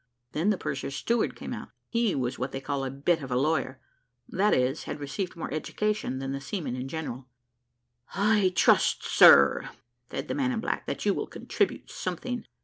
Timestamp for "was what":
2.15-2.51